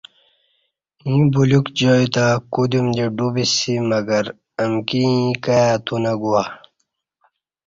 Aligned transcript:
ییں 1.05 1.23
بلیوک 1.33 1.67
جائی 1.79 2.07
تہ 2.13 2.25
کودیوم 2.53 2.87
دی 2.95 3.05
ڈو 3.17 3.27
بسی 3.33 3.73
مگر 3.89 4.25
امکی 4.61 4.99
ایں 5.11 5.29
کائی 5.43 5.67
اتو 5.73 5.95
نہ 6.03 6.13
گواہ 6.21 6.49